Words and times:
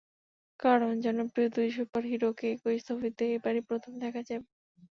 কারণ, 0.59 0.91
জনপ্রিয় 1.05 1.49
দুই 1.55 1.69
সুপার 1.75 2.03
হিরোকে 2.05 2.45
একই 2.55 2.79
ছবিতে 2.87 3.23
এবারই 3.35 3.61
প্রথম 3.69 3.93
দেখা 4.03 4.21
যাবে। 4.29 4.47